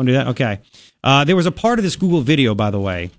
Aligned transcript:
Want 0.00 0.06
to 0.06 0.12
do 0.14 0.18
that? 0.18 0.28
Okay. 0.28 0.60
Uh, 1.04 1.24
there 1.24 1.36
was 1.36 1.44
a 1.44 1.52
part 1.52 1.78
of 1.78 1.82
this 1.82 1.94
Google 1.94 2.22
video, 2.22 2.54
by 2.54 2.70
the 2.70 2.80
way, 2.80 3.10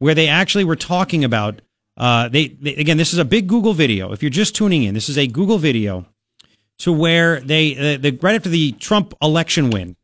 where 0.00 0.16
they 0.16 0.26
actually 0.26 0.64
were 0.64 0.74
talking 0.74 1.22
about. 1.22 1.60
Uh, 1.96 2.28
they, 2.28 2.48
they 2.48 2.74
again, 2.74 2.96
this 2.96 3.12
is 3.12 3.20
a 3.20 3.24
big 3.24 3.46
Google 3.46 3.72
video. 3.72 4.10
If 4.10 4.20
you're 4.20 4.30
just 4.30 4.56
tuning 4.56 4.82
in, 4.82 4.94
this 4.94 5.08
is 5.08 5.16
a 5.16 5.28
Google 5.28 5.58
video 5.58 6.06
to 6.78 6.92
where 6.92 7.38
they 7.38 7.76
uh, 7.76 7.98
the, 7.98 8.18
right 8.20 8.34
after 8.34 8.48
the 8.48 8.72
Trump 8.72 9.14
election 9.22 9.70
win, 9.70 9.94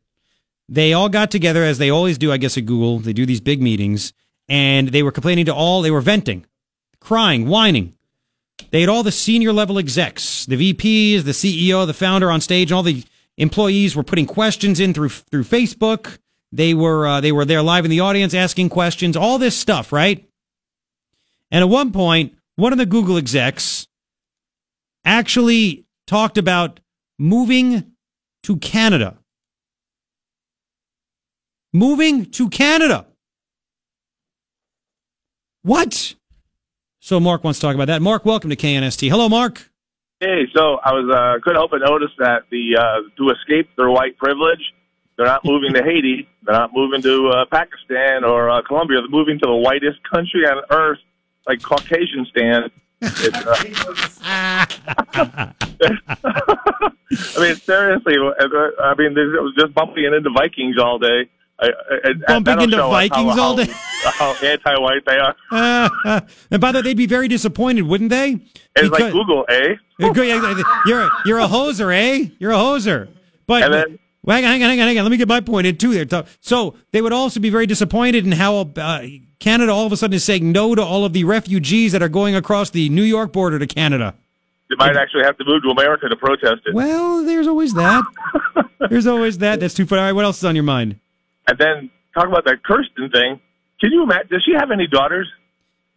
they 0.69 0.93
all 0.93 1.09
got 1.09 1.31
together 1.31 1.65
as 1.65 1.79
they 1.79 1.89
always 1.89 2.17
do. 2.17 2.31
I 2.31 2.37
guess 2.37 2.57
at 2.57 2.65
Google, 2.65 2.99
they 2.99 3.11
do 3.11 3.25
these 3.25 3.41
big 3.41 3.61
meetings, 3.61 4.13
and 4.47 4.87
they 4.87 5.03
were 5.03 5.11
complaining 5.11 5.47
to 5.47 5.53
all. 5.53 5.81
They 5.81 5.91
were 5.91 5.99
venting, 5.99 6.45
crying, 7.01 7.45
whining. 7.45 7.93
They 8.69 8.79
had 8.79 8.89
all 8.89 9.03
the 9.03 9.11
senior 9.11 9.51
level 9.51 9.77
execs, 9.77 10.45
the 10.45 10.73
VPs, 10.73 11.23
the 11.23 11.31
CEO, 11.31 11.85
the 11.85 11.93
founder 11.93 12.31
on 12.31 12.39
stage, 12.39 12.71
and 12.71 12.77
all 12.77 12.83
the 12.83 13.03
employees 13.35 13.97
were 13.97 14.03
putting 14.03 14.27
questions 14.27 14.79
in 14.79 14.93
through 14.93 15.09
through 15.09 15.43
Facebook. 15.43 16.19
They 16.51 16.73
were 16.73 17.07
uh, 17.07 17.21
they 17.21 17.31
were 17.31 17.45
there 17.45 17.61
live 17.61 17.85
in 17.85 17.91
the 17.91 18.01
audience 18.01 18.33
asking 18.33 18.69
questions, 18.69 19.15
all 19.15 19.37
this 19.37 19.57
stuff, 19.57 19.91
right? 19.91 20.27
And 21.49 21.63
at 21.63 21.69
one 21.69 21.91
point, 21.91 22.35
one 22.55 22.71
of 22.71 22.77
the 22.77 22.85
Google 22.85 23.17
execs 23.17 23.87
actually 25.05 25.85
talked 26.07 26.37
about 26.37 26.79
moving 27.17 27.93
to 28.43 28.57
Canada. 28.57 29.17
Moving 31.73 32.25
to 32.31 32.49
Canada. 32.49 33.05
What? 35.63 36.15
So 36.99 37.19
Mark 37.19 37.43
wants 37.43 37.59
to 37.59 37.65
talk 37.65 37.75
about 37.75 37.87
that. 37.87 38.01
Mark, 38.01 38.25
welcome 38.25 38.49
to 38.49 38.55
KNST. 38.55 39.09
Hello, 39.09 39.29
Mark. 39.29 39.69
Hey, 40.19 40.43
so 40.55 40.77
I 40.83 40.91
was 40.91 41.09
uh, 41.09 41.41
couldn't 41.41 41.57
help 41.57 41.71
but 41.71 41.79
notice 41.79 42.11
that 42.19 42.43
the 42.51 42.77
uh, 42.77 43.09
to 43.17 43.29
escape 43.31 43.69
their 43.75 43.89
white 43.89 44.17
privilege, 44.17 44.61
they're 45.17 45.25
not 45.27 45.43
moving 45.45 45.73
to 45.73 45.83
Haiti, 45.83 46.27
they're 46.43 46.55
not 46.55 46.71
moving 46.73 47.01
to 47.01 47.29
uh, 47.29 47.45
Pakistan 47.45 48.23
or 48.23 48.49
uh, 48.49 48.61
Colombia. 48.63 49.01
They're 49.01 49.09
moving 49.09 49.39
to 49.39 49.45
the 49.45 49.55
whitest 49.55 49.99
country 50.11 50.45
on 50.47 50.63
earth, 50.69 50.99
like 51.47 51.61
Caucasian 51.61 52.25
stand. 52.29 52.71
It's, 53.01 53.35
uh, 53.45 53.55
I 57.11 57.39
mean, 57.39 57.55
seriously. 57.55 58.15
I 58.17 58.95
mean, 58.97 59.17
it 59.17 59.41
was 59.41 59.53
just 59.57 59.73
bumping 59.73 60.05
into 60.05 60.29
Vikings 60.29 60.77
all 60.79 60.99
day. 60.99 61.29
I, 61.59 61.69
I, 62.05 62.13
Bumping 62.27 62.61
into 62.61 62.77
Vikings 62.77 63.35
how, 63.35 63.41
all 63.41 63.55
day. 63.55 63.67
How, 64.03 64.33
how 64.33 64.47
anti-white 64.47 65.05
they 65.05 65.17
are. 65.17 65.35
and 66.51 66.61
by 66.61 66.71
the 66.71 66.79
way, 66.79 66.81
they'd 66.81 66.97
be 66.97 67.05
very 67.05 67.27
disappointed, 67.27 67.83
wouldn't 67.83 68.09
they? 68.09 68.39
It's 68.75 68.89
like 68.89 69.11
Google, 69.11 69.45
eh? 69.49 69.75
You're 69.99 71.01
a, 71.01 71.09
you're 71.25 71.39
a 71.39 71.47
hoser, 71.47 71.93
eh? 71.93 72.29
You're 72.39 72.51
a 72.51 72.57
hoser. 72.57 73.09
But 73.45 73.63
And 73.63 73.73
then- 73.73 73.99
well, 74.23 74.35
hang 74.35 74.45
on, 74.45 74.51
hang 74.51 74.63
on, 74.63 74.69
hang 74.69 74.79
on, 74.79 74.87
hang 74.87 74.97
on. 74.99 75.05
Let 75.05 75.11
me 75.11 75.17
get 75.17 75.27
my 75.27 75.41
point 75.41 75.67
in 75.67 75.77
too. 75.77 76.05
There. 76.05 76.25
So 76.39 76.75
they 76.91 77.01
would 77.01 77.13
also 77.13 77.39
be 77.39 77.49
very 77.49 77.65
disappointed 77.65 78.25
in 78.25 78.33
how 78.33 78.71
uh, 78.77 79.03
Canada 79.39 79.71
all 79.71 79.85
of 79.85 79.91
a 79.91 79.97
sudden 79.97 80.13
is 80.13 80.23
saying 80.23 80.51
no 80.51 80.75
to 80.75 80.83
all 80.83 81.05
of 81.05 81.13
the 81.13 81.23
refugees 81.23 81.91
that 81.93 82.03
are 82.03 82.09
going 82.09 82.35
across 82.35 82.69
the 82.69 82.89
New 82.89 83.03
York 83.03 83.33
border 83.33 83.57
to 83.57 83.67
Canada. 83.67 84.15
They 84.69 84.75
might 84.77 84.95
actually 84.95 85.23
have 85.23 85.37
to 85.37 85.43
move 85.45 85.63
to 85.63 85.69
America 85.69 86.07
to 86.07 86.15
protest 86.15 86.61
it. 86.65 86.73
Well, 86.73 87.25
there's 87.25 87.47
always 87.47 87.73
that. 87.73 88.03
there's 88.89 89.07
always 89.07 89.39
that. 89.39 89.59
That's 89.59 89.73
too 89.73 89.85
funny. 89.85 89.99
All 89.99 90.05
right, 90.05 90.13
what 90.13 90.23
else 90.23 90.37
is 90.37 90.45
on 90.45 90.55
your 90.55 90.63
mind? 90.63 90.99
And 91.47 91.57
then 91.57 91.89
talk 92.13 92.27
about 92.27 92.45
that 92.45 92.59
Kyrsten 92.63 93.11
thing. 93.11 93.41
Can 93.81 93.91
you 93.91 94.03
imagine? 94.03 94.27
Does 94.29 94.43
she 94.45 94.53
have 94.53 94.71
any 94.71 94.87
daughters? 94.87 95.27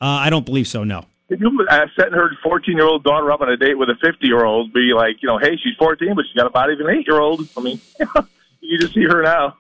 Uh, 0.01 0.07
I 0.07 0.31
don't 0.31 0.45
believe 0.45 0.67
so. 0.67 0.83
No. 0.83 1.05
Can 1.29 1.41
you 1.41 1.67
uh, 1.71 1.87
setting 1.97 2.13
her 2.13 2.31
14 2.43 2.77
year 2.77 2.87
old 2.87 3.03
daughter 3.03 3.31
up 3.33 3.41
on 3.41 3.49
a 3.49 3.57
date 3.57 3.79
with 3.79 3.89
a 3.89 3.95
50 3.95 4.27
year 4.27 4.45
old? 4.45 4.73
Be 4.73 4.93
like, 4.95 5.23
you 5.23 5.29
know, 5.29 5.39
hey, 5.39 5.57
she's 5.63 5.75
14, 5.79 6.15
but 6.15 6.25
she's 6.27 6.37
got 6.37 6.47
a 6.47 6.51
body 6.51 6.75
of 6.75 6.81
an 6.81 6.91
eight 6.91 7.07
year 7.07 7.19
old. 7.19 7.49
I 7.57 7.61
mean, 7.61 7.81
you 8.61 8.79
just 8.79 8.95
see 8.95 9.05
her 9.05 9.23
now. 9.23 9.57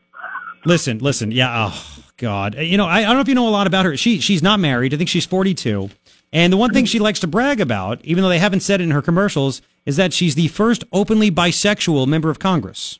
Listen, 0.66 0.98
listen. 0.98 1.30
Yeah. 1.30 1.70
Oh 1.70 2.04
God. 2.16 2.56
You 2.56 2.76
know, 2.76 2.86
I, 2.86 2.98
I 2.98 3.02
don't 3.02 3.14
know 3.14 3.20
if 3.20 3.28
you 3.28 3.34
know 3.34 3.48
a 3.48 3.50
lot 3.50 3.66
about 3.66 3.84
her. 3.86 3.96
She 3.96 4.20
she's 4.20 4.42
not 4.42 4.60
married. 4.60 4.92
I 4.94 4.96
think 4.96 5.08
she's 5.08 5.26
42. 5.26 5.90
And 6.32 6.52
the 6.52 6.56
one 6.56 6.72
thing 6.72 6.84
she 6.84 6.98
likes 6.98 7.20
to 7.20 7.28
brag 7.28 7.60
about, 7.60 8.04
even 8.04 8.22
though 8.22 8.28
they 8.28 8.40
haven't 8.40 8.60
said 8.60 8.80
it 8.80 8.84
in 8.84 8.90
her 8.90 9.02
commercials, 9.02 9.62
is 9.86 9.96
that 9.96 10.12
she's 10.12 10.34
the 10.34 10.48
first 10.48 10.82
openly 10.92 11.30
bisexual 11.30 12.08
member 12.08 12.28
of 12.28 12.40
Congress. 12.40 12.98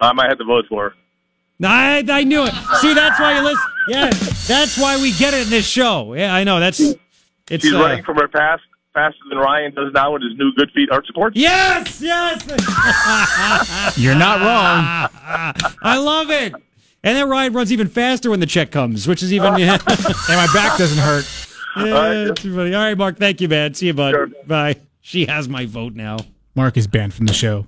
I 0.00 0.12
might 0.12 0.28
have 0.28 0.38
to 0.38 0.44
vote 0.44 0.66
for 0.68 0.90
her. 0.90 0.94
I, 1.64 2.04
I 2.08 2.24
knew 2.24 2.44
it. 2.44 2.54
See, 2.80 2.94
that's 2.94 3.18
why 3.18 3.38
you 3.38 3.42
listen. 3.42 3.64
Yeah, 3.88 4.10
that's 4.46 4.78
why 4.78 5.00
we 5.00 5.12
get 5.12 5.34
it 5.34 5.44
in 5.44 5.50
this 5.50 5.66
show. 5.66 6.14
Yeah, 6.14 6.34
I 6.34 6.44
know. 6.44 6.60
That's 6.60 6.94
it's. 7.50 7.64
She's 7.64 7.74
uh, 7.74 7.80
running 7.80 8.04
from 8.04 8.16
her 8.16 8.28
past 8.28 8.62
faster 8.96 9.20
than 9.28 9.38
Ryan 9.38 9.74
does 9.74 9.92
now 9.92 10.14
with 10.14 10.22
his 10.22 10.32
new 10.38 10.52
Good 10.54 10.70
Feet 10.72 10.90
Arch 10.90 11.06
Support. 11.06 11.36
Yes, 11.36 12.00
yes. 12.00 12.42
You're 13.98 14.14
not 14.14 14.40
wrong. 14.40 15.10
I 15.82 15.98
love 15.98 16.30
it. 16.30 16.54
And 17.04 17.16
then 17.16 17.28
Ryan 17.28 17.52
runs 17.52 17.70
even 17.72 17.88
faster 17.88 18.30
when 18.30 18.40
the 18.40 18.46
check 18.46 18.70
comes, 18.70 19.06
which 19.06 19.22
is 19.22 19.32
even. 19.32 19.54
Yeah. 19.58 19.74
And 19.74 20.36
my 20.36 20.48
back 20.52 20.78
doesn't 20.78 20.98
hurt. 20.98 21.24
Yeah, 21.76 22.30
it's 22.30 22.40
funny. 22.40 22.74
All 22.74 22.82
right, 22.82 22.96
Mark. 22.96 23.18
Thank 23.18 23.40
you, 23.40 23.48
man. 23.48 23.74
See 23.74 23.86
you, 23.86 23.94
bud. 23.94 24.12
Sure. 24.12 24.28
Bye. 24.46 24.76
She 25.02 25.26
has 25.26 25.48
my 25.48 25.66
vote 25.66 25.94
now. 25.94 26.16
Mark 26.54 26.76
is 26.76 26.86
banned 26.86 27.14
from 27.14 27.26
the 27.26 27.34
show. 27.34 27.66